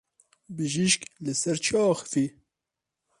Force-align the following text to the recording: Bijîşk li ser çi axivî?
Bijîşk 0.55 1.01
li 1.23 1.33
ser 1.41 1.57
çi 1.65 1.73
axivî? 1.89 2.25